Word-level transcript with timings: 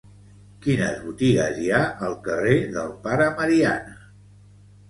Quines 0.63 0.95
botigues 1.09 1.59
hi 1.65 1.69
ha 1.75 1.81
al 2.07 2.17
carrer 2.29 2.57
del 2.79 2.91
Pare 3.07 3.29
Mariana? 3.43 3.97